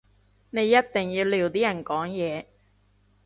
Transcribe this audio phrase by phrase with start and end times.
[0.49, 2.45] 你一定要撩啲人講嘢